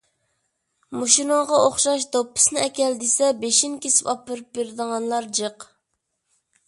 [1.01, 5.69] مۇشۇنىڭغا ئوخشاش «دوپپىسىنى ئەكەل» دېسە، بېشىنى كېسىپ ئاپىرىپ بېرىدىغانلار جىق.